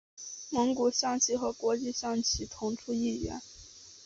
[0.49, 3.39] 蒙古象棋和国际象棋同出一源。